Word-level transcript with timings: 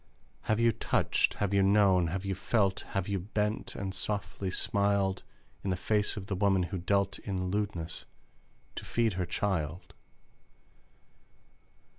Have 0.45 0.59
you 0.59 0.71
touched, 0.71 1.35
have 1.35 1.53
you 1.53 1.61
known, 1.61 2.07
have 2.07 2.25
you 2.25 2.33
felt, 2.33 2.79
Have 2.97 3.07
you 3.07 3.19
bent 3.19 3.75
and 3.75 3.93
softly 3.93 4.49
smiled 4.49 5.21
In 5.63 5.69
the 5.69 5.75
face 5.75 6.17
of 6.17 6.25
the 6.25 6.33
woman 6.33 6.63
who 6.63 6.79
dealt 6.79 7.19
In 7.19 7.51
lewdness 7.51 8.07
to 8.77 8.83
feed 8.83 9.13
her 9.13 9.27
child? 9.27 9.93